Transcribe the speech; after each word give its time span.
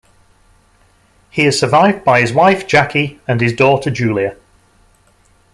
He 1.29 1.43
is 1.45 1.59
survived 1.59 2.03
by 2.03 2.21
his 2.21 2.33
wife, 2.33 2.65
Jaquie, 2.65 3.19
and 3.27 3.39
his 3.39 3.53
daughter, 3.53 3.91
Julia. 3.91 4.35